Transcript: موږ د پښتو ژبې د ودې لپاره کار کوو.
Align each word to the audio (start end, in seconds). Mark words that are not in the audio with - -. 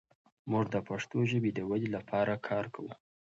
موږ 0.51 0.65
د 0.73 0.75
پښتو 0.87 1.17
ژبې 1.31 1.51
د 1.53 1.59
ودې 1.69 1.89
لپاره 1.97 2.33
کار 2.47 2.65
کوو. 2.73 2.91